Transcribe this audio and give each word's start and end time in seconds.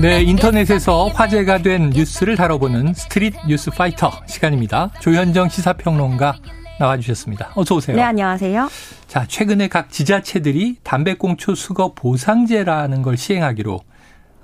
네, 0.00 0.22
인터넷에서 0.22 1.08
화제가 1.08 1.58
된 1.58 1.90
뉴스를 1.90 2.36
다뤄보는 2.36 2.94
스트릿 2.94 3.34
뉴스 3.46 3.70
파이터 3.70 4.10
시간입니다. 4.26 4.90
조현정 5.00 5.50
시사평론가 5.50 6.36
나와주셨습니다. 6.78 7.52
어서 7.54 7.74
오세요. 7.74 7.96
네, 7.96 8.02
안녕하세요. 8.02 8.70
자, 9.06 9.26
최근에 9.28 9.68
각 9.68 9.90
지자체들이 9.90 10.76
담배꽁초 10.82 11.54
수거 11.54 11.92
보상제라는 11.94 13.02
걸 13.02 13.18
시행하기로 13.18 13.80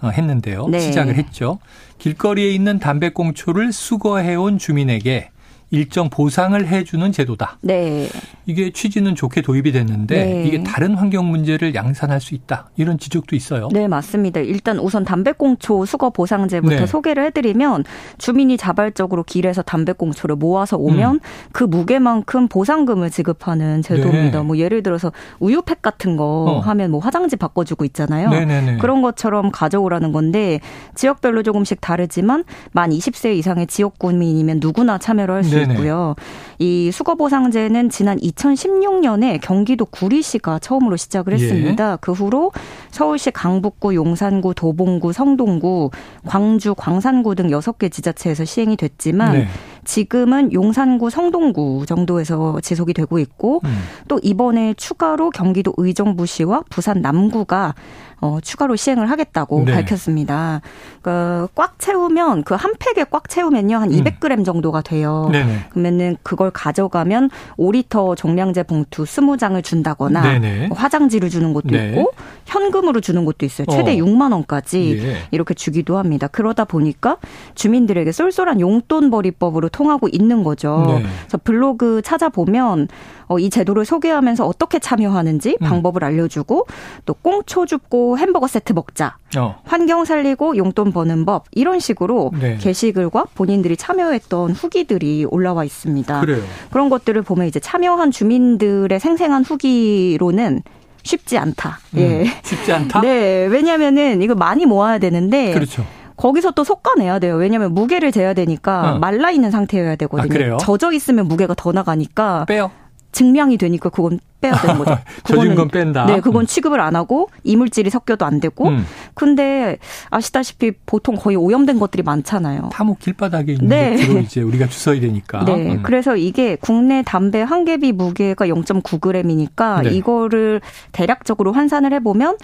어, 0.02 0.08
했는데요. 0.08 0.68
네. 0.68 0.78
시작을 0.80 1.16
했죠. 1.16 1.58
길거리에 1.98 2.50
있는 2.50 2.78
담배꽁초를 2.78 3.72
수거해온 3.72 4.58
주민에게 4.58 5.30
일정 5.70 6.08
보상을 6.10 6.66
해주는 6.66 7.10
제도다. 7.12 7.58
네. 7.62 8.08
이게 8.46 8.70
취지는 8.70 9.14
좋게 9.14 9.42
도입이 9.42 9.72
됐는데 9.72 10.24
네. 10.24 10.46
이게 10.46 10.62
다른 10.62 10.94
환경 10.94 11.28
문제를 11.28 11.74
양산할 11.74 12.20
수 12.20 12.34
있다. 12.34 12.70
이런 12.76 12.98
지적도 12.98 13.34
있어요. 13.34 13.68
네, 13.72 13.88
맞습니다. 13.88 14.40
일단 14.40 14.78
우선 14.78 15.04
담배꽁초 15.04 15.84
수거 15.86 16.10
보상제부터 16.10 16.76
네. 16.76 16.86
소개를 16.86 17.24
해드리면 17.24 17.84
주민이 18.18 18.56
자발적으로 18.56 19.24
길에서 19.24 19.62
담배꽁초를 19.62 20.36
모아서 20.36 20.76
오면 20.76 21.14
음. 21.14 21.20
그 21.52 21.64
무게만큼 21.64 22.46
보상금을 22.48 23.10
지급하는 23.10 23.82
제도입니다. 23.82 24.38
네. 24.38 24.44
뭐 24.44 24.58
예를 24.58 24.84
들어서 24.84 25.10
우유팩 25.40 25.82
같은 25.82 26.16
거 26.16 26.24
어. 26.24 26.60
하면 26.60 26.92
뭐 26.92 27.00
화장지 27.00 27.34
바꿔주고 27.36 27.84
있잖아요. 27.86 28.30
네네네. 28.30 28.76
그런 28.76 29.02
것처럼 29.02 29.50
가져오라는 29.50 30.12
건데 30.12 30.60
지역별로 30.94 31.42
조금씩 31.42 31.80
다르지만 31.80 32.44
만 32.70 32.90
20세 32.90 33.36
이상의 33.36 33.66
지역 33.66 33.98
구민이면 33.98 34.58
누구나 34.60 34.98
참여를 34.98 35.34
할 35.34 35.46
수 35.46 35.55
네네. 35.60 35.74
있고요. 35.74 36.14
이 36.58 36.90
수거 36.92 37.14
보상제는 37.14 37.90
지난 37.90 38.18
2016년에 38.18 39.40
경기도 39.40 39.84
구리시가 39.84 40.58
처음으로 40.58 40.96
시작을 40.96 41.32
예. 41.32 41.36
했습니다. 41.36 41.92
예. 41.92 41.96
그 42.00 42.12
후로 42.12 42.52
서울시 42.90 43.30
강북구, 43.30 43.94
용산구, 43.94 44.54
도봉구, 44.54 45.12
성동구, 45.12 45.90
광주, 46.26 46.74
광산구 46.74 47.34
등 47.34 47.48
6개 47.48 47.90
지자체에서 47.90 48.44
시행이 48.44 48.76
됐지만 48.76 49.32
네. 49.32 49.48
지금은 49.86 50.52
용산구, 50.52 51.08
성동구 51.08 51.86
정도에서 51.86 52.60
지속이 52.60 52.92
되고 52.92 53.18
있고 53.18 53.62
음. 53.64 53.78
또 54.08 54.20
이번에 54.22 54.74
추가로 54.74 55.30
경기도 55.30 55.72
의정부시와 55.78 56.64
부산 56.68 57.00
남구가 57.00 57.74
어, 58.20 58.38
추가로 58.42 58.76
시행을 58.76 59.10
하겠다고 59.10 59.64
네. 59.66 59.72
밝혔습니다. 59.72 60.62
그, 61.02 61.46
꽉 61.54 61.78
채우면 61.78 62.44
그 62.44 62.56
한 62.56 62.72
팩에 62.78 63.04
꽉 63.10 63.28
채우면요 63.28 63.76
한 63.76 63.90
200g 63.90 64.38
음. 64.38 64.44
정도가 64.44 64.80
돼요. 64.80 65.28
네네. 65.30 65.66
그러면은 65.68 66.16
그걸 66.22 66.50
가져가면 66.50 67.28
5리터 67.58 68.16
종량제 68.16 68.62
봉투 68.64 69.04
20장을 69.04 69.62
준다거나 69.62 70.22
네네. 70.22 70.70
화장지를 70.72 71.28
주는 71.28 71.52
것도 71.52 71.68
네. 71.68 71.90
있고 71.90 72.12
현금으로 72.46 73.00
주는 73.00 73.24
것도 73.24 73.44
있어요. 73.44 73.66
최대 73.70 74.00
어. 74.00 74.04
6만 74.04 74.32
원까지 74.32 74.98
예. 75.02 75.16
이렇게 75.30 75.52
주기도 75.54 75.98
합니다. 75.98 76.28
그러다 76.28 76.64
보니까 76.64 77.18
주민들에게 77.54 78.10
쏠쏠한 78.12 78.60
용돈벌이법으로 78.60 79.68
통하고 79.68 80.08
있는 80.10 80.42
거죠. 80.42 80.84
네. 80.86 81.04
그래서 81.20 81.38
블로그 81.42 82.02
찾아보면 82.02 82.88
어, 83.28 83.38
이 83.38 83.50
제도를 83.50 83.84
소개하면서 83.84 84.46
어떻게 84.46 84.78
참여하는지 84.78 85.58
음. 85.60 85.66
방법을 85.66 86.04
알려주고 86.04 86.66
또 87.04 87.14
꽁초 87.14 87.66
줍고 87.66 88.18
햄버거 88.18 88.46
세트 88.46 88.72
먹자. 88.72 89.16
어. 89.36 89.58
환경 89.64 90.04
살리고 90.04 90.56
용돈 90.56 90.92
버는 90.92 91.24
법 91.24 91.44
이런 91.50 91.80
식으로 91.80 92.30
네. 92.38 92.56
게시글과 92.58 93.26
본인들이 93.34 93.76
참여했던 93.76 94.52
후기들이 94.52 95.26
올라와 95.28 95.64
있습니다. 95.64 96.20
그래요. 96.20 96.42
그런 96.70 96.88
것들을 96.88 97.20
보면 97.22 97.46
이제 97.46 97.58
참여한 97.58 98.12
주민들의 98.12 98.98
생생한 99.00 99.44
후기로는 99.44 100.62
쉽지 101.06 101.38
않다. 101.38 101.78
음, 101.94 101.98
예. 101.98 102.24
쉽지 102.42 102.72
않다? 102.72 103.00
네. 103.02 103.46
왜냐면은 103.46 104.20
이거 104.22 104.34
많이 104.34 104.66
모아야 104.66 104.98
되는데. 104.98 105.52
그렇죠. 105.54 105.86
거기서 106.16 106.52
또 106.52 106.64
솎아내야 106.64 107.18
돼요. 107.18 107.36
왜냐하면 107.36 107.72
무게를 107.72 108.10
재야 108.10 108.32
되니까 108.32 108.94
어. 108.94 108.98
말라 108.98 109.30
있는 109.30 109.50
상태여야 109.50 109.96
되거든요. 109.96 110.54
아, 110.54 110.58
젖어 110.58 110.92
있으면 110.92 111.28
무게가 111.28 111.54
더 111.54 111.72
나가니까 111.72 112.46
빼요. 112.46 112.70
증명이 113.16 113.56
되니까 113.56 113.88
그건 113.88 114.20
빼야 114.42 114.52
되는 114.60 114.76
거죠. 114.76 114.98
젖은 115.24 115.54
건 115.54 115.68
뺀다. 115.68 116.04
네, 116.04 116.20
그건 116.20 116.42
음. 116.42 116.46
취급을 116.46 116.80
안 116.80 116.96
하고 116.96 117.30
이물질이 117.44 117.88
섞여도 117.88 118.26
안 118.26 118.40
되고. 118.40 118.68
음. 118.68 118.84
근데 119.14 119.78
아시다시피 120.10 120.72
보통 120.84 121.16
거의 121.16 121.34
오염된 121.34 121.78
것들이 121.78 122.02
많잖아요. 122.02 122.68
다뭐 122.72 122.96
길바닥에 123.00 123.54
있는 123.54 123.68
네. 123.68 123.96
것들로 123.96 124.18
이제 124.20 124.42
우리가 124.42 124.68
주워야 124.68 125.00
되니까. 125.00 125.46
네, 125.46 125.76
음. 125.76 125.82
그래서 125.82 126.14
이게 126.14 126.58
국내 126.60 127.02
담배 127.02 127.40
한 127.40 127.64
개비 127.64 127.92
무게가 127.92 128.46
0.9g이니까 128.48 129.84
네. 129.84 129.94
이거를 129.94 130.60
대략적으로 130.92 131.52
환산을 131.52 131.94
해보면 131.94 132.36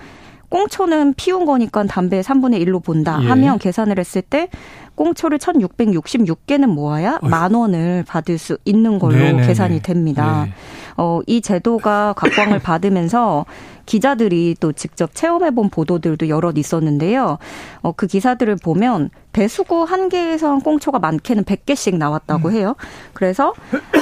꽁초는 0.53 1.15
피운 1.15 1.47
거니까 1.47 1.83
담배 1.85 2.21
3분의 2.21 2.63
1로 2.67 2.85
본다 2.85 3.19
예. 3.23 3.27
하면 3.27 3.59
계산을 3.59 3.99
했을 3.99 4.21
때 4.21 4.49
꽁초를 4.97 5.39
1666개는 5.39 6.67
모아야 6.67 7.19
어휴. 7.23 7.31
만 7.31 7.55
원을 7.55 8.05
받을 8.07 8.37
수 8.37 8.59
있는 8.67 8.99
걸로 8.99 9.17
네네네. 9.17 9.47
계산이 9.47 9.81
됩니다. 9.81 10.45
네. 10.45 10.53
어, 10.99 11.21
이 11.27 11.41
제도가 11.41 12.12
각광을 12.19 12.59
받으면서 12.61 13.47
기자들이 13.87 14.57
또 14.61 14.73
직접 14.73 15.15
체험해본 15.15 15.71
보도들도 15.71 16.29
여럿 16.29 16.59
있었는데요. 16.59 17.39
어, 17.81 17.93
그 17.93 18.07
기사들을 18.07 18.57
보면 18.57 19.09
배수구 19.33 19.85
한 19.85 20.11
개에서 20.11 20.59
꽁초가 20.59 20.99
많게는 20.99 21.45
100개씩 21.45 21.97
나왔다고 21.97 22.49
음. 22.51 22.53
해요. 22.53 22.77
그래서 23.15 23.55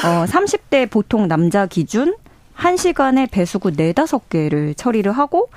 어, 0.04 0.24
30대 0.26 0.90
보통 0.90 1.28
남자 1.28 1.66
기준 1.66 2.16
1시간에 2.58 3.30
배수구 3.30 3.70
4, 3.70 3.92
5개를 3.92 4.76
처리를 4.76 5.12
하고 5.12 5.48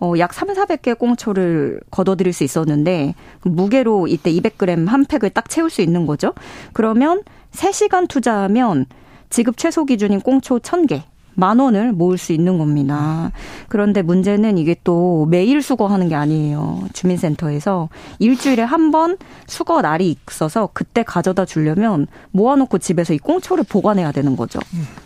어, 0.00 0.14
약 0.18 0.34
3, 0.34 0.48
400개 0.48 0.98
꽁초를 0.98 1.80
걷어들일 1.90 2.32
수 2.32 2.44
있었는데 2.44 3.14
무게로 3.42 4.08
이때 4.08 4.30
200g 4.32 4.86
한 4.86 5.04
팩을 5.04 5.30
딱 5.30 5.48
채울 5.48 5.70
수 5.70 5.82
있는 5.82 6.06
거죠. 6.06 6.34
그러면 6.72 7.22
3시간 7.52 8.08
투자하면 8.08 8.86
지급 9.30 9.56
최소 9.56 9.84
기준인 9.84 10.20
꽁초 10.20 10.58
1000개 10.60 11.02
만 11.36 11.58
원을 11.60 11.92
모을 11.92 12.18
수 12.18 12.32
있는 12.32 12.58
겁니다. 12.58 13.30
그런데 13.68 14.02
문제는 14.02 14.58
이게 14.58 14.74
또 14.82 15.26
매일 15.30 15.62
수거하는 15.62 16.08
게 16.08 16.14
아니에요. 16.16 16.80
주민센터에서 16.92 17.88
일주일에 18.18 18.62
한 18.62 18.90
번 18.90 19.16
수거 19.46 19.82
날이 19.82 20.16
있어서 20.30 20.68
그때 20.72 21.02
가져다 21.02 21.44
주려면 21.44 22.06
모아놓고 22.30 22.78
집에서 22.78 23.12
이 23.14 23.18
꽁초를 23.18 23.64
보관해야 23.68 24.12
되는 24.12 24.36
거죠. 24.36 24.60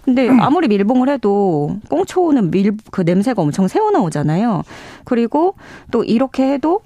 근데 0.05 0.29
아무리 0.29 0.69
밀봉을 0.69 1.09
해도 1.09 1.77
꽁초는 1.89 2.51
밀, 2.51 2.77
그 2.91 3.01
냄새가 3.01 3.41
엄청 3.43 3.69
새어나오잖아요. 3.69 4.62
그리고 5.05 5.55
또 5.91 6.05
이렇게 6.05 6.53
해도 6.53 6.81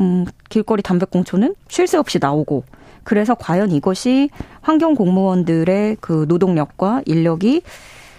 음, 0.00 0.26
길거리 0.50 0.82
담배꽁초는 0.82 1.54
쉴 1.68 1.86
새 1.86 1.96
없이 1.96 2.18
나오고 2.20 2.64
그래서 3.02 3.34
과연 3.34 3.70
이것이 3.70 4.28
환경 4.60 4.94
공무원들의 4.94 5.96
그 6.00 6.26
노동력과 6.28 7.02
인력이 7.06 7.62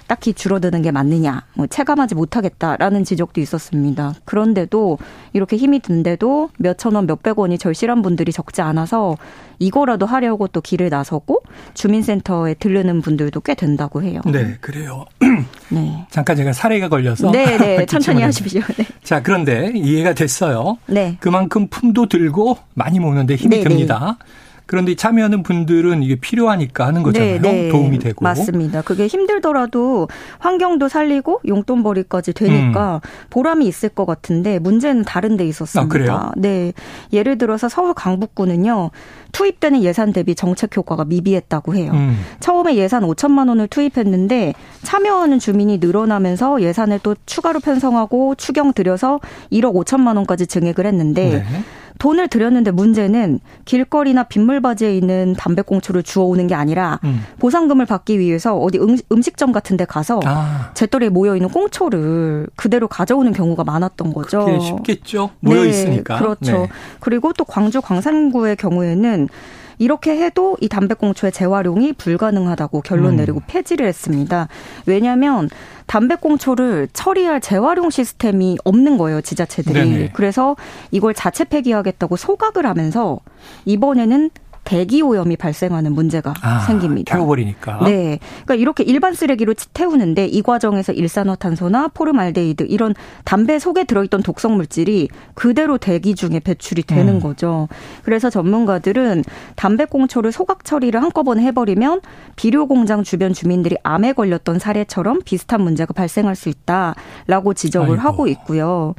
딱히 0.07 0.33
줄어드는 0.33 0.81
게 0.81 0.91
맞느냐, 0.91 1.43
뭐 1.53 1.67
체감하지 1.67 2.15
못하겠다라는 2.15 3.03
지적도 3.03 3.41
있었습니다. 3.41 4.13
그런데도 4.25 4.97
이렇게 5.33 5.57
힘이 5.57 5.79
든데도 5.79 6.49
몇천 6.57 6.95
원, 6.95 7.05
몇백 7.05 7.37
원이 7.37 7.57
절실한 7.57 8.01
분들이 8.01 8.31
적지 8.31 8.61
않아서 8.61 9.17
이거라도 9.59 10.05
하려고 10.05 10.47
또 10.47 10.61
길을 10.61 10.89
나서고 10.89 11.41
주민센터에 11.73 12.53
들르는 12.55 13.01
분들도 13.01 13.41
꽤 13.41 13.55
된다고 13.55 14.01
해요. 14.01 14.21
네, 14.25 14.57
그래요. 14.61 15.05
네. 15.69 16.05
잠깐 16.09 16.35
제가 16.35 16.53
사례가 16.53 16.89
걸려서. 16.89 17.31
네, 17.31 17.57
네. 17.57 17.85
천천히 17.87 18.21
하십시오. 18.21 18.61
네. 18.77 18.85
자, 19.03 19.21
그런데 19.21 19.71
이해가 19.75 20.13
됐어요. 20.13 20.77
네. 20.85 21.17
그만큼 21.19 21.67
품도 21.67 22.07
들고 22.07 22.57
많이 22.75 22.99
먹는데 22.99 23.35
힘이 23.35 23.57
네, 23.57 23.63
네. 23.63 23.69
듭니다. 23.69 24.17
네. 24.19 24.25
그런데 24.67 24.95
참여하는 24.95 25.43
분들은 25.43 26.03
이게 26.03 26.15
필요하니까 26.15 26.85
하는 26.85 27.01
거잖아요. 27.01 27.41
네, 27.41 27.51
네. 27.51 27.69
도움이 27.69 27.99
되고. 27.99 28.23
맞습니다. 28.23 28.81
그게 28.81 29.07
힘들더라도 29.07 30.09
환경도 30.39 30.89
살리고 30.89 31.39
용돈벌이까지 31.47 32.33
되니까 32.33 32.95
음. 32.95 33.09
보람이 33.29 33.65
있을 33.65 33.89
것 33.89 34.05
같은데 34.05 34.59
문제는 34.59 35.03
다른 35.03 35.37
데 35.37 35.47
있었습니다. 35.47 35.85
아, 35.85 35.87
그래요? 35.87 36.31
네. 36.35 36.73
예를 37.13 37.37
들어서 37.37 37.69
서울 37.69 37.93
강북구는요. 37.93 38.91
투입되는 39.31 39.83
예산 39.83 40.11
대비 40.11 40.35
정책 40.35 40.75
효과가 40.75 41.05
미비했다고 41.05 41.73
해요. 41.73 41.91
음. 41.93 42.17
처음에 42.41 42.75
예산 42.75 43.03
5천만 43.03 43.47
원을 43.47 43.67
투입했는데 43.67 44.53
참여하는 44.83 45.39
주민이 45.39 45.77
늘어나면서 45.77 46.61
예산을 46.61 46.99
또 47.03 47.15
추가로 47.25 47.61
편성하고 47.61 48.35
추경 48.35 48.73
들여서 48.73 49.21
1억 49.51 49.73
5천만 49.75 50.17
원까지 50.17 50.47
증액을 50.47 50.85
했는데 50.85 51.29
네. 51.29 51.63
돈을 51.99 52.27
들였는데 52.27 52.71
문제는 52.71 53.39
길거리나 53.65 54.23
빗물 54.23 54.61
바지에 54.61 54.95
있는 54.95 55.33
담배꽁초를 55.37 56.03
주워오는 56.03 56.47
게 56.47 56.55
아니라 56.55 56.99
음. 57.03 57.21
보상금을 57.39 57.85
받기 57.85 58.19
위해서 58.19 58.55
어디 58.57 58.79
음, 58.79 59.21
식점 59.21 59.51
같은 59.51 59.77
데 59.77 59.85
가서 59.85 60.19
아. 60.25 60.71
재떨이에 60.73 61.09
모여있는 61.09 61.49
꽁초를 61.49 62.47
그대로 62.55 62.87
가져오는 62.87 63.31
경우가 63.33 63.63
많았던 63.63 64.13
거죠. 64.13 64.59
쉽겠죠. 64.59 65.31
모여있으니까. 65.39 66.15
네, 66.15 66.19
그렇죠. 66.19 66.51
네. 66.51 66.69
그리고 66.99 67.33
또 67.33 67.43
광주 67.43 67.81
광산구의 67.81 68.55
경우에는 68.57 69.27
이렇게 69.77 70.17
해도 70.17 70.57
이 70.61 70.67
담배꽁초의 70.67 71.31
재활용이 71.31 71.93
불가능하다고 71.93 72.81
결론 72.81 73.13
음. 73.13 73.17
내리고 73.17 73.41
폐지를 73.47 73.87
했습니다. 73.87 74.47
왜냐하면 74.85 75.49
담배꽁초를 75.85 76.89
처리할 76.93 77.41
재활용 77.41 77.89
시스템이 77.89 78.57
없는 78.63 78.97
거예요, 78.97 79.21
지자체들이. 79.21 79.89
네네. 79.89 80.09
그래서 80.13 80.55
이걸 80.91 81.13
자체 81.13 81.43
폐기하겠다고 81.45 82.17
소각을 82.17 82.65
하면서 82.65 83.19
이번에는 83.65 84.29
대기 84.67 85.01
오염이 85.01 85.37
발생하는 85.37 85.93
문제가 85.93 86.33
아, 86.41 86.59
생깁니다. 86.59 87.15
태워버리니까. 87.15 87.85
네. 87.85 88.19
그러니까 88.43 88.55
이렇게 88.55 88.83
일반 88.83 89.13
쓰레기로 89.13 89.53
태우는데 89.73 90.25
이 90.25 90.41
과정에서 90.41 90.91
일산화탄소나 90.91 91.87
포름알데히드 91.93 92.65
이런 92.67 92.93
담배 93.23 93.59
속에 93.59 93.85
들어있던 93.85 94.23
독성 94.23 94.57
물질이 94.57 95.07
그대로 95.35 95.77
대기 95.77 96.15
중에 96.15 96.41
배출이 96.41 96.83
되는 96.83 97.15
음. 97.15 97.19
거죠. 97.21 97.69
그래서 98.03 98.29
전문가들은 98.29 99.23
담배 99.55 99.85
꽁초를 99.85 100.33
소각 100.33 100.65
처리를 100.65 101.01
한꺼번에 101.01 101.43
해버리면 101.43 102.01
비료 102.35 102.67
공장 102.67 103.03
주변 103.03 103.31
주민들이 103.31 103.77
암에 103.83 104.11
걸렸던 104.13 104.59
사례처럼 104.59 105.21
비슷한 105.23 105.61
문제가 105.61 105.93
발생할 105.93 106.35
수 106.35 106.49
있다라고 106.49 107.53
지적을 107.53 107.91
아이고. 107.91 108.01
하고 108.01 108.27
있고요. 108.27 108.95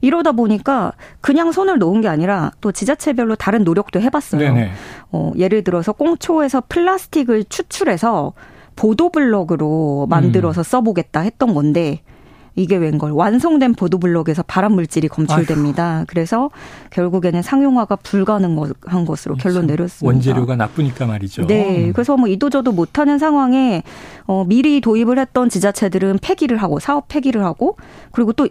이러다 0.00 0.32
보니까 0.32 0.92
그냥 1.20 1.52
손을 1.52 1.78
놓은 1.78 2.00
게 2.00 2.08
아니라 2.08 2.50
또 2.60 2.72
지자체별로 2.72 3.36
다른 3.36 3.64
노력도 3.64 4.00
해봤어요. 4.00 4.40
네네. 4.40 4.70
어, 5.12 5.32
예를 5.36 5.64
들어서 5.64 5.92
꽁초에서 5.92 6.62
플라스틱을 6.68 7.44
추출해서 7.44 8.32
보도블럭으로 8.76 10.06
만들어서 10.08 10.60
음. 10.60 10.62
써보겠다 10.62 11.20
했던 11.20 11.54
건데 11.54 12.00
이게 12.58 12.76
웬걸 12.76 13.12
완성된 13.12 13.74
보도블럭에서 13.74 14.42
발암 14.42 14.72
물질이 14.72 15.06
검출됩니다. 15.06 15.98
아휴. 15.98 16.04
그래서 16.08 16.50
결국에는 16.90 17.40
상용화가 17.40 17.96
불가능한 17.96 19.04
것으로 19.06 19.36
결론 19.36 19.66
내렸습니다. 19.66 20.12
원재료가 20.12 20.56
나쁘니까 20.56 21.06
말이죠. 21.06 21.46
네, 21.46 21.86
음. 21.86 21.92
그래서 21.92 22.16
뭐 22.16 22.28
이도저도 22.28 22.72
못하는 22.72 23.18
상황에 23.18 23.84
어, 24.26 24.44
미리 24.44 24.80
도입을 24.80 25.20
했던 25.20 25.48
지자체들은 25.48 26.18
폐기를 26.20 26.56
하고 26.56 26.80
사업 26.80 27.06
폐기를 27.06 27.44
하고 27.44 27.76
그리고 28.10 28.32
또 28.32 28.48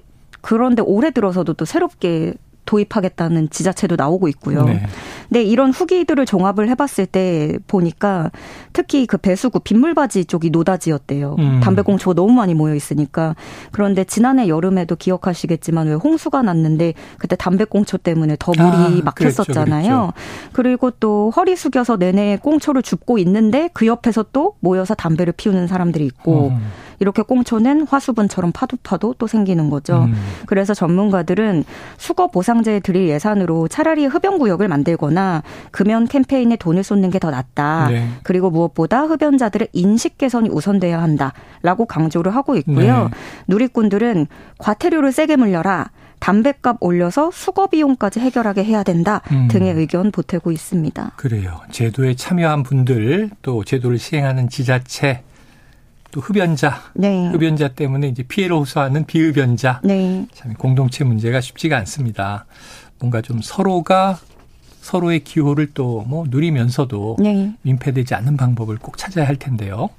그런데 0.48 0.82
올해 0.82 1.12
들어서도 1.12 1.56
또 1.56 1.66
새롭게 1.66 2.34
도입하겠다는 2.64 3.50
지자체도 3.50 3.98
나오고 3.98 4.28
있고요. 4.30 4.64
네. 4.64 4.82
근데 5.28 5.44
이런 5.44 5.72
후기들을 5.72 6.26
종합을 6.26 6.70
해봤을 6.70 7.06
때 7.06 7.58
보니까 7.68 8.32
특히 8.72 9.06
그 9.08 9.18
배수구 9.18 9.60
빗물바지 9.60 10.24
쪽이 10.26 10.52
노다지였대요. 10.52 11.36
음. 11.40 11.60
담배꽁초가 11.62 12.14
너무 12.14 12.32
많이 12.32 12.54
모여 12.54 12.76
있으니까. 12.76 13.36
그런데 13.72 14.06
지난해 14.06 14.48
여름에도 14.48 14.96
기억하시겠지만 14.96 15.88
왜 15.88 15.94
홍수가 15.96 16.42
났는데 16.44 16.94
그때 17.18 17.36
담배꽁초 17.36 17.98
때문에 17.98 18.38
더 18.40 18.54
물이 18.56 19.02
아, 19.02 19.02
막혔었잖아요. 19.04 19.54
그랬죠, 19.54 19.64
그랬죠. 19.66 20.14
그리고 20.54 20.92
또 20.92 21.32
허리 21.36 21.58
숙여서 21.58 21.98
내내 21.98 22.38
꽁초를 22.42 22.84
줍고 22.84 23.18
있는데 23.18 23.70
그 23.74 23.86
옆에서 23.86 24.26
또 24.32 24.56
모여서 24.62 24.94
담배를 24.94 25.34
피우는 25.36 25.68
사람들이 25.68 26.06
있고 26.06 26.50
음. 26.50 26.72
이렇게 27.00 27.22
꽁초는 27.22 27.88
화수분처럼 27.88 28.52
파도파도 28.54 29.16
또 29.18 29.28
생기는 29.28 29.70
거죠. 29.70 30.04
음. 30.06 30.16
그래서 30.46 30.74
전문가들은 30.74 31.66
수거 31.98 32.28
보상제 32.28 32.80
드릴 32.80 33.10
예산으로 33.10 33.68
차라리 33.68 34.06
흡연 34.06 34.38
구역을 34.38 34.68
만들거나 34.68 35.44
금연 35.72 36.08
캠페인에 36.08 36.56
돈을 36.56 36.84
쏟는 36.84 37.10
게 37.10 37.18
더 37.20 37.32
낫다. 37.32 37.88
네. 37.90 38.08
그리고 38.24 38.50
무엇보다 38.52 39.04
흡연자들의 39.04 39.70
인식 39.74 40.18
개선이 40.18 40.50
우선돼야 40.50 41.02
한다라고 41.02 41.86
강조를 41.88 42.36
하고 42.36 42.56
있고요. 42.58 43.04
네. 43.06 43.10
누리꾼들은 43.48 44.28
과태료를 44.60 45.12
세게 45.12 45.36
물려라. 45.36 45.90
담배값 46.20 46.78
올려서 46.80 47.30
수거 47.32 47.68
비용까지 47.68 48.20
해결하게 48.20 48.64
해야 48.64 48.82
된다 48.84 49.22
음. 49.32 49.48
등의 49.50 49.74
의견 49.76 50.12
보태고 50.12 50.52
있습니다. 50.52 51.12
그래요. 51.16 51.60
제도에 51.72 52.16
참여한 52.16 52.64
분들 52.64 53.30
또 53.44 53.64
제도를 53.64 54.00
시행하는 54.00 54.50
지자체 54.50 55.24
또 56.12 56.22
흡연자, 56.22 56.82
네. 56.94 57.28
흡연자 57.30 57.70
때문에 57.70 58.08
이제 58.08 58.24
피해를 58.24 58.56
호소하는 58.56 59.06
비흡연자, 59.06 59.82
네. 59.84 60.26
참 60.34 60.54
공동체 60.54 61.04
문제가 61.04 61.42
쉽지가 61.42 61.78
않습니다. 61.80 62.46
뭔가 63.00 63.22
좀 63.22 63.42
서로가 63.42 64.20
서로의 64.82 65.24
기호를 65.24 65.74
또 65.74 66.04
뭐 66.08 66.26
누리면서도 66.30 67.18
네. 67.20 67.54
민폐되지 67.62 68.16
않는 68.16 68.38
방법을 68.38 68.78
꼭 68.78 68.98
찾아야 68.98 69.28
할 69.28 69.36
텐데요. 69.36 69.90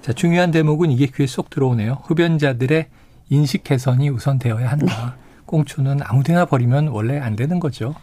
자, 0.00 0.12
중요한 0.12 0.50
대목은 0.50 0.90
이게 0.90 1.06
귀에 1.06 1.26
쏙 1.26 1.50
들어오네요. 1.50 1.98
흡연자들의 2.04 2.86
인식 3.30 3.62
개선이 3.64 4.08
우선되어야 4.08 4.70
한다. 4.70 5.14
네. 5.16 5.22
꽁초는 5.44 6.00
아무데나 6.02 6.46
버리면 6.46 6.88
원래 6.88 7.18
안 7.18 7.36
되는 7.36 7.60
거죠. 7.60 7.94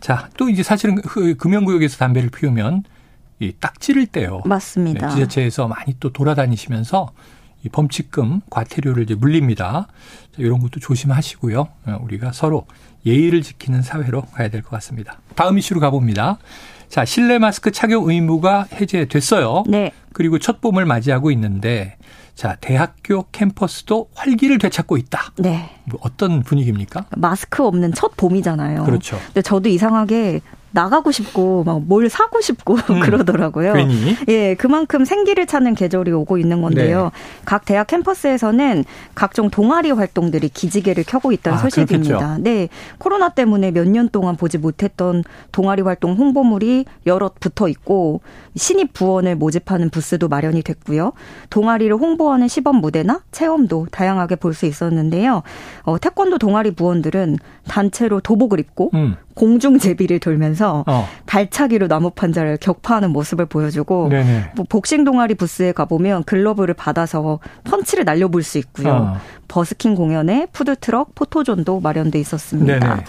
자, 0.00 0.28
또 0.38 0.48
이제 0.48 0.62
사실은 0.62 0.96
금연구역에서 1.02 1.98
담배를 1.98 2.30
피우면 2.30 2.84
이 3.38 3.52
딱지를 3.58 4.06
떼요. 4.06 4.42
맞습니다. 4.44 5.08
네, 5.08 5.14
지자체에서 5.14 5.68
많이 5.68 5.94
또 6.00 6.12
돌아다니시면서 6.12 7.10
이 7.64 7.68
범칙금 7.68 8.42
과태료를 8.50 9.02
이제 9.04 9.14
물립니다. 9.14 9.88
자, 10.32 10.36
이런 10.38 10.60
것도 10.60 10.80
조심하시고요. 10.80 11.60
어, 11.86 11.98
우리가 12.02 12.32
서로 12.32 12.66
예의를 13.04 13.42
지키는 13.42 13.82
사회로 13.82 14.22
가야 14.22 14.48
될 14.48 14.62
것 14.62 14.70
같습니다. 14.70 15.20
다음 15.34 15.58
이슈로 15.58 15.80
가봅니다. 15.80 16.38
자, 16.88 17.04
실내 17.04 17.38
마스크 17.38 17.72
착용 17.72 18.08
의무가 18.08 18.66
해제됐어요. 18.72 19.64
네. 19.66 19.92
그리고 20.12 20.38
첫 20.38 20.60
봄을 20.60 20.86
맞이하고 20.86 21.30
있는데 21.32 21.96
자, 22.34 22.56
대학교 22.60 23.26
캠퍼스도 23.32 24.08
활기를 24.14 24.58
되찾고 24.58 24.96
있다. 24.98 25.32
네. 25.38 25.70
뭐 25.86 25.98
어떤 26.02 26.42
분위기입니까? 26.42 27.06
마스크 27.16 27.64
없는 27.64 27.92
첫 27.94 28.16
봄이잖아요. 28.16 28.84
그렇죠. 28.84 29.18
근데 29.26 29.42
저도 29.42 29.68
이상하게 29.68 30.40
나가고 30.76 31.10
싶고 31.10 31.64
막 31.64 31.80
뭘 31.86 32.08
사고 32.10 32.40
싶고 32.40 32.74
음, 32.90 33.00
그러더라고요. 33.00 33.72
괜히? 33.74 34.16
예, 34.28 34.54
그만큼 34.54 35.04
생기를 35.04 35.46
찾는 35.46 35.74
계절이 35.74 36.10
오고 36.12 36.36
있는 36.38 36.60
건데요. 36.60 37.04
네. 37.04 37.10
각 37.44 37.64
대학 37.64 37.86
캠퍼스에서는 37.86 38.84
각종 39.14 39.48
동아리 39.50 39.90
활동들이 39.90 40.48
기지개를 40.50 41.04
켜고 41.04 41.32
있다는 41.32 41.58
아, 41.58 41.62
소식입니다. 41.62 42.18
그렇겠죠. 42.18 42.42
네, 42.42 42.68
코로나 42.98 43.30
때문에 43.30 43.70
몇 43.72 43.86
년 43.86 44.08
동안 44.08 44.36
보지 44.36 44.58
못했던 44.58 45.22
동아리 45.52 45.80
활동 45.82 46.14
홍보물이 46.14 46.84
여럿 47.06 47.38
붙어 47.40 47.68
있고 47.68 48.20
신입 48.56 48.92
부원을 48.92 49.36
모집하는 49.36 49.90
부스도 49.90 50.28
마련이 50.28 50.62
됐고요. 50.62 51.12
동아리를 51.50 51.94
홍보하는 51.96 52.48
시범 52.48 52.76
무대나 52.76 53.20
체험도 53.30 53.86
다양하게 53.92 54.36
볼 54.36 54.54
수 54.54 54.66
있었는데요. 54.66 55.42
어, 55.84 55.98
태권도 55.98 56.38
동아리 56.38 56.70
부원들은 56.72 57.38
단체로 57.68 58.20
도복을 58.20 58.58
입고 58.60 58.90
음. 58.94 59.16
공중 59.36 59.78
제비를 59.78 60.18
돌면서 60.18 60.82
어. 60.86 61.06
발차기로 61.26 61.88
나무 61.88 62.10
판자를 62.10 62.56
격파하는 62.56 63.10
모습을 63.10 63.46
보여주고 63.46 64.08
뭐 64.56 64.64
복싱 64.68 65.04
동아리 65.04 65.34
부스에 65.34 65.72
가보면 65.72 66.24
글러브를 66.24 66.74
받아서 66.74 67.38
펀치를 67.64 68.04
날려볼 68.04 68.42
수 68.42 68.58
있고요. 68.58 68.88
어. 68.88 69.16
버스킹 69.46 69.94
공연에 69.94 70.46
푸드트럭, 70.52 71.14
포토존도 71.14 71.80
마련돼 71.80 72.18
있었습니다. 72.18 72.78
네네. 72.80 73.04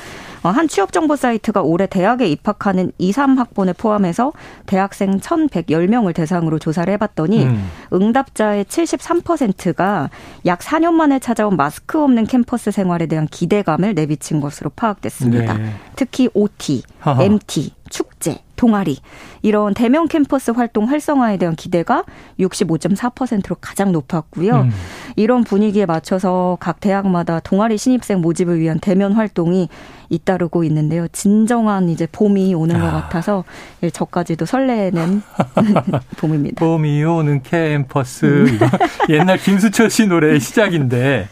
어, 0.47 0.49
한 0.49 0.69
취업 0.69 0.93
정보 0.93 1.17
사이트가 1.17 1.61
올해 1.61 1.87
대학에 1.87 2.25
입학하는 2.27 2.93
2, 2.97 3.11
3학번을 3.11 3.77
포함해서 3.77 4.31
대학생 4.65 5.19
1,110명을 5.19 6.15
대상으로 6.15 6.57
조사를 6.57 6.91
해봤더니 6.93 7.43
음. 7.43 7.69
응답자의 7.91 8.63
73%가 8.63 10.09
약 10.45 10.59
4년 10.59 10.93
만에 10.93 11.19
찾아온 11.19 11.57
마스크 11.57 12.01
없는 12.01 12.27
캠퍼스 12.27 12.71
생활에 12.71 13.07
대한 13.07 13.27
기대감을 13.27 13.93
내비친 13.93 14.39
것으로 14.39 14.69
파악됐습니다. 14.69 15.53
네. 15.57 15.73
특히 15.97 16.29
OT, 16.33 16.83
하하. 16.99 17.23
MT, 17.23 17.73
축제, 17.89 18.39
동아리 18.55 18.97
이런 19.41 19.73
대면 19.73 20.07
캠퍼스 20.07 20.51
활동 20.51 20.89
활성화에 20.89 21.37
대한 21.37 21.55
기대가 21.55 22.03
65.4%로 22.39 23.55
가장 23.61 23.91
높았고요. 23.93 24.61
음. 24.61 24.71
이런 25.15 25.43
분위기에 25.43 25.85
맞춰서 25.85 26.57
각 26.59 26.79
대학마다 26.79 27.39
동아리 27.39 27.77
신입생 27.77 28.19
모집을 28.19 28.59
위한 28.59 28.79
대면 28.79 29.13
활동이 29.13 29.69
잇따르고 30.09 30.63
있는데요. 30.65 31.07
진정한 31.09 31.89
이제 31.89 32.07
봄이 32.11 32.53
오는 32.53 32.75
아. 32.75 32.79
것 32.81 32.91
같아서 32.91 33.43
예, 33.83 33.89
저까지도 33.89 34.45
설레는 34.45 35.21
봄입니다. 36.17 36.65
봄이 36.65 37.03
오는 37.03 37.41
캠퍼스 37.43 38.25
음. 38.25 38.59
옛날 39.09 39.37
김수철 39.37 39.89
씨 39.89 40.07
노래의 40.07 40.39
시작인데 40.39 41.27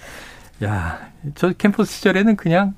야, 0.63 0.99
저 1.35 1.51
캠퍼스 1.53 1.93
시절에는 1.93 2.35
그냥 2.35 2.73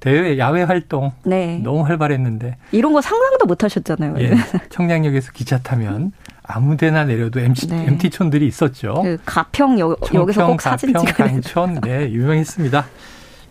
대외 0.00 0.38
야외 0.38 0.62
활동 0.62 1.12
네. 1.24 1.60
너무 1.62 1.82
활발했는데 1.82 2.56
이런 2.72 2.92
거 2.92 3.00
상상도 3.00 3.46
못 3.46 3.64
하셨잖아요. 3.64 4.14
예, 4.20 4.34
청량역에서 4.70 5.32
기차 5.32 5.58
타면 5.58 6.12
아무데나 6.44 7.04
내려도 7.04 7.40
MT, 7.40 7.68
네. 7.68 7.86
MT촌들이 7.88 8.46
있었죠. 8.46 8.94
그 9.02 9.18
가평 9.24 9.78
여, 9.80 9.96
청평, 9.96 10.22
여기서 10.22 10.46
꼭 10.46 10.62
사진 10.62 10.92
가평, 10.92 11.06
찍어야 11.06 11.28
강촌 11.28 11.80
네 11.82 12.10
유명했습니다. 12.10 12.86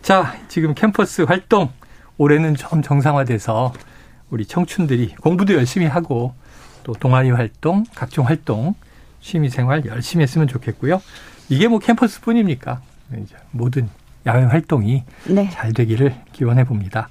자 0.02 0.34
지금 0.48 0.74
캠퍼스 0.74 1.22
활동 1.22 1.70
올해는 2.16 2.56
좀 2.56 2.82
정상화돼서 2.82 3.72
우리 4.30 4.44
청춘들이 4.46 5.14
공부도 5.16 5.54
열심히 5.54 5.86
하고 5.86 6.34
또 6.82 6.92
동아리 6.92 7.30
활동, 7.30 7.84
각종 7.94 8.26
활동, 8.26 8.74
취미생활 9.20 9.84
열심히 9.86 10.22
했으면 10.22 10.48
좋겠고요. 10.48 11.02
이게 11.48 11.68
뭐 11.68 11.78
캠퍼스뿐입니까? 11.78 12.80
모든 13.50 13.88
야외 14.26 14.44
활동이 14.44 15.04
네. 15.26 15.48
잘 15.50 15.72
되기를 15.72 16.14
기원해 16.32 16.64
봅니다. 16.64 17.08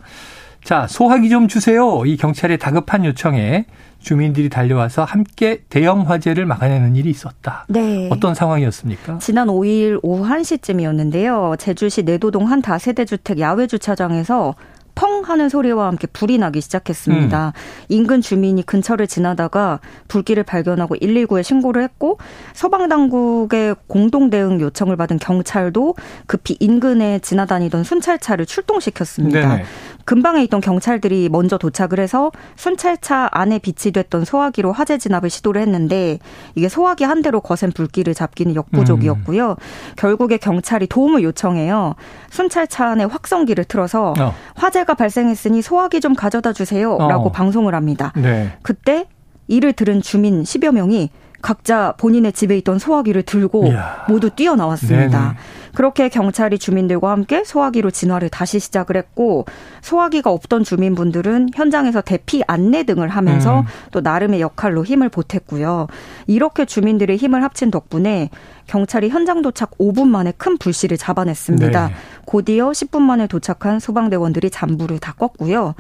자, 0.68 0.86
소화기 0.86 1.30
좀 1.30 1.48
주세요. 1.48 2.06
이 2.06 2.18
경찰의 2.18 2.58
다급한 2.58 3.06
요청에 3.06 3.68
주민들이 4.00 4.50
달려와서 4.50 5.06
함께 5.06 5.62
대형 5.70 6.02
화재를 6.02 6.46
막아내는 6.46 6.98
일이 6.98 7.10
있었다. 7.10 7.64
네. 7.70 8.10
어떤 8.12 8.36
상황이었습니까? 8.36 9.20
지난 9.20 9.48
5일 9.48 10.02
오후 10.04 10.28
1시쯤이었는데요. 10.28 11.58
제주시 11.58 12.04
내도동 12.04 12.52
한 12.52 12.62
다세대 12.62 13.06
주택 13.06 13.40
야외 13.40 13.66
주차장에서 13.66 14.56
펑 14.98 15.22
하는 15.22 15.48
소리와 15.48 15.88
함께 15.88 16.08
불이 16.08 16.40
나기 16.40 16.60
시작했습니다. 16.60 17.54
음. 17.56 17.86
인근 17.88 18.20
주민이 18.20 18.64
근처를 18.64 19.06
지나다가 19.06 19.80
불길을 20.08 20.42
발견하고 20.42 20.96
119에 20.96 21.44
신고를 21.44 21.84
했고 21.84 22.18
소방당국의 22.54 23.76
공동 23.86 24.32
대응 24.32 24.60
요청을 24.60 24.96
받은 24.98 25.20
경찰도 25.20 25.96
급히 26.26 26.58
인근에 26.60 27.20
지나다니던 27.20 27.84
순찰차를 27.84 28.48
출동시켰습니다. 28.48 29.40
네네. 29.40 29.66
근방에 30.08 30.42
있던 30.46 30.62
경찰들이 30.62 31.28
먼저 31.28 31.58
도착을 31.58 32.00
해서 32.00 32.32
순찰차 32.56 33.28
안에 33.30 33.60
비치됐던 33.60 34.24
소화기로 34.24 34.72
화재 34.72 34.98
진압을 34.98 35.30
시도를 35.30 35.62
했는데 35.62 36.18
이게 36.56 36.70
소화기 36.70 37.04
한 37.04 37.22
대로 37.22 37.42
거센 37.42 37.74
불길을 37.74 38.14
잡기는 38.14 38.56
역부족이었고요. 38.56 39.50
음. 39.50 39.56
결국에 39.98 40.38
경찰이 40.38 40.88
도움을 40.88 41.24
요청해요. 41.24 41.96
순찰차 42.30 42.88
안에 42.88 43.04
확성기를 43.04 43.66
틀어서 43.66 44.14
어. 44.18 44.34
화재가 44.56 44.94
발생했으니 44.94 45.62
소화기 45.62 46.00
좀 46.00 46.16
가져다 46.16 46.54
주세요라고 46.54 47.26
어. 47.26 47.32
방송을 47.34 47.76
합니다. 47.76 48.14
네. 48.16 48.54
그때 48.62 49.10
이를 49.50 49.74
들은 49.74 50.02
주민 50.02 50.44
10여 50.44 50.72
명이 50.72 51.10
각자 51.48 51.94
본인의 51.96 52.34
집에 52.34 52.58
있던 52.58 52.78
소화기를 52.78 53.24
들고 53.24 53.68
이야. 53.68 54.04
모두 54.10 54.30
뛰어나왔습니다. 54.30 55.20
네네. 55.20 55.34
그렇게 55.74 56.10
경찰이 56.10 56.60
주민들과 56.60 57.12
함께 57.12 57.46
소화기로 57.46 57.90
진화를 57.90 58.28
다시 58.28 58.60
시작을 58.60 58.98
했고 58.98 59.46
소화기가 59.80 60.30
없던 60.30 60.66
주민분들은 60.66 61.52
현장에서 61.56 62.02
대피 62.02 62.44
안내 62.48 62.84
등을 62.84 63.08
하면서 63.08 63.62
음. 63.62 63.66
또 63.92 64.02
나름의 64.02 64.42
역할로 64.42 64.84
힘을 64.84 65.08
보탰고요. 65.08 65.88
이렇게 66.26 66.66
주민들의 66.66 67.16
힘을 67.16 67.42
합친 67.42 67.72
덕분에 67.72 68.30
경찰이 68.68 69.10
현장 69.10 69.42
도착 69.42 69.78
5분 69.78 70.08
만에 70.08 70.34
큰 70.38 70.58
불씨를 70.58 70.98
잡아냈습니다. 70.98 71.88
네. 71.88 71.94
곧이어 72.26 72.72
10분 72.72 73.00
만에 73.02 73.28
도착한 73.28 73.80
소방대원들이 73.80 74.50
잠불을 74.50 75.00
다 75.00 75.14
껐고요. 75.18 75.74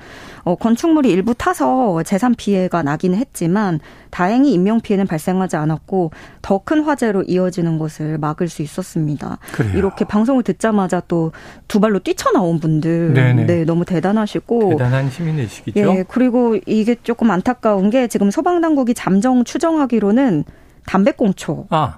어, 0.43 0.55
건축물이 0.55 1.09
일부 1.09 1.33
타서 1.33 2.01
재산 2.03 2.33
피해가 2.35 2.83
나기는 2.83 3.17
했지만 3.17 3.79
다행히 4.09 4.53
인명 4.53 4.79
피해는 4.79 5.07
발생하지 5.07 5.55
않았고 5.57 6.11
더 6.41 6.57
큰 6.67 6.83
화재로 6.83 7.23
이어지는 7.23 7.77
것을 7.77 8.17
막을 8.17 8.49
수 8.49 8.61
있었습니다. 8.61 9.37
그래요. 9.53 9.77
이렇게 9.77 10.03
방송을 10.05 10.43
듣자마자 10.43 10.99
또 11.01 11.31
두 11.67 11.79
발로 11.79 11.99
뛰쳐나온 11.99 12.59
분들 12.59 13.13
네네. 13.13 13.45
네 13.45 13.65
너무 13.65 13.83
대단하시고 13.85 14.69
대단한 14.69 15.09
시민의식이죠. 15.09 15.79
예, 15.79 16.03
그리고 16.07 16.57
이게 16.65 16.95
조금 17.03 17.29
안타까운 17.31 17.89
게 17.89 18.07
지금 18.07 18.31
소방당국이 18.31 18.93
잠정 18.93 19.43
추정하기로는 19.43 20.45
담배꽁초로 20.87 21.67
아. 21.69 21.97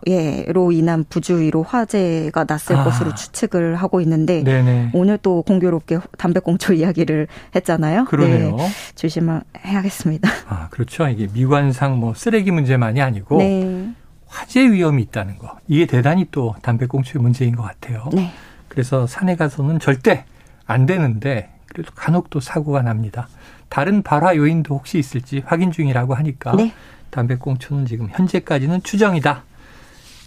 인한 0.74 1.06
부주의로 1.08 1.64
화재가 1.64 2.46
났을 2.46 2.76
아. 2.76 2.84
것으로 2.84 3.14
추측을 3.16 3.76
하고 3.76 4.02
있는데 4.02 4.44
네네. 4.44 4.92
오늘 4.94 5.18
또 5.20 5.44
공교롭게 5.44 6.00
담배꽁초 6.18 6.74
이야기를 6.80 7.28
했잖아요. 7.56 8.06
그러네요. 8.06 8.56
네, 8.58 8.70
조심해야겠습니다. 8.96 10.30
아 10.50 10.68
그렇죠. 10.70 11.08
이게 11.08 11.28
미관상 11.32 12.00
뭐 12.00 12.14
쓰레기 12.14 12.52
문제만이 12.52 13.02
아니고 13.02 13.38
네. 13.38 13.94
화재 14.28 14.70
위험이 14.70 15.04
있다는 15.04 15.38
거 15.38 15.58
이게 15.68 15.86
대단히 15.86 16.28
또 16.32 16.56
담배꽁초의 16.62 17.22
문제인 17.22 17.56
것 17.56 17.64
같아요. 17.64 18.10
네. 18.12 18.32
그래서 18.68 19.08
산에 19.08 19.36
가서는 19.36 19.80
절대 19.80 20.26
안 20.66 20.86
되는데 20.86 21.50
그래도 21.68 21.92
간혹 21.96 22.30
또 22.30 22.40
사고가 22.40 22.82
납니다. 22.82 23.28
다른 23.70 24.02
발화 24.02 24.36
요인도 24.36 24.76
혹시 24.76 24.98
있을지 24.98 25.44
확인 25.46 25.72
중이라고 25.72 26.16
하니까 26.16 26.56
네. 26.56 26.74
담배꽁초는 27.10 27.86
지금 27.86 28.10
현재까지는 28.12 28.84
추정이다. 28.84 29.44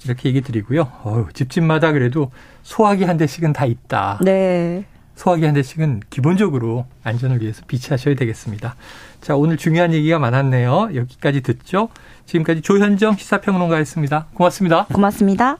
이렇게 0.05 0.29
얘기 0.29 0.41
드리고요. 0.41 0.91
어휴, 1.05 1.33
집집마다 1.33 1.93
그래도 1.93 2.31
소화기 2.63 3.05
한 3.05 3.17
대씩은 3.17 3.53
다 3.53 3.67
있다. 3.67 4.19
네. 4.23 4.85
소화기 5.15 5.45
한 5.45 5.55
대씩은 5.55 6.03
기본적으로 6.11 6.87
안전을 7.05 7.43
위해서 7.43 7.63
비치하셔야 7.67 8.15
되겠습니다. 8.15 8.75
자, 9.21 9.37
오늘 9.37 9.57
중요한 9.57 9.93
얘기가 9.93 10.19
많았네요. 10.19 10.91
여기까지 10.95 11.43
듣죠. 11.43 11.89
지금까지 12.27 12.63
조현정 12.63 13.17
시사평론가였습니다. 13.17 14.27
고맙습니다. 14.35 14.87
고맙습니다. 14.87 15.59